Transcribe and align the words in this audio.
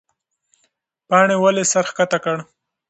پاڼې 1.07 1.35
ولې 1.39 1.63
سر 1.71 1.83
ښکته 1.89 2.17
کړ؟ 2.23 2.37